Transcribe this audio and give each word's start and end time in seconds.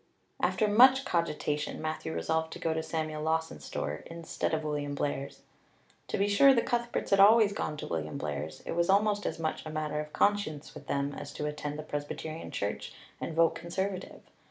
After 0.41 0.67
much 0.67 1.05
cogitation 1.05 1.79
Matthew 1.79 2.11
resolved 2.11 2.51
to 2.53 2.57
go 2.59 2.73
to 2.73 2.81
Samuel 2.81 3.21
Lawson's 3.21 3.65
store 3.65 4.01
instead 4.07 4.51
of 4.51 4.63
William 4.63 4.95
Blair's. 4.95 5.43
To 6.07 6.17
be 6.17 6.27
sure, 6.27 6.55
the 6.55 6.63
Cuthberts 6.63 7.13
always 7.19 7.51
had 7.51 7.57
gone 7.57 7.77
to 7.77 7.87
William 7.87 8.17
Blair's; 8.17 8.61
it 8.61 8.71
was 8.71 8.89
almost 8.89 9.27
as 9.27 9.37
much 9.37 9.63
a 9.63 9.69
matter 9.69 9.99
of 9.99 10.11
conscience 10.11 10.73
with 10.73 10.87
them 10.87 11.13
as 11.13 11.31
to 11.33 11.45
attend 11.45 11.77
the 11.77 11.83
Presbyterian 11.83 12.49
church 12.49 12.93
and 13.21 13.35
vote 13.35 13.53
Conservative. 13.53 14.21